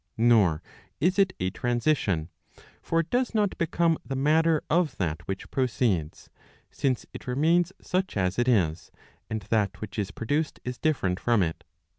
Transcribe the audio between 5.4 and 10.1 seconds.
proceeds; since it remains such as it is, and that which is